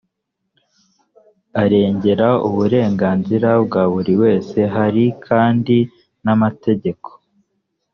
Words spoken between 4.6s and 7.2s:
hari kandi n amategeko